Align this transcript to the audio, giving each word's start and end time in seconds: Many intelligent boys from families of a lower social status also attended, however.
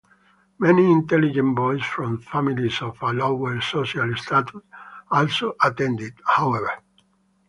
Many 0.57 0.91
intelligent 0.91 1.55
boys 1.55 1.83
from 1.85 2.21
families 2.23 2.81
of 2.81 2.99
a 3.03 3.13
lower 3.13 3.61
social 3.61 4.15
status 4.17 4.59
also 5.11 5.53
attended, 5.61 6.15
however. 6.25 6.71